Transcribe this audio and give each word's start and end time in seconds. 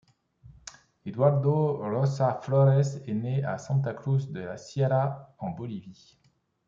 Eduardo 1.05 1.73
Rózsa-Flores 1.77 2.97
est 3.07 3.13
né 3.13 3.43
à 3.43 3.59
Santa 3.59 3.93
Cruz 3.93 4.31
de 4.31 4.39
la 4.39 4.57
Sierra 4.57 5.35
en 5.37 5.51
Bolivie. 5.51 6.17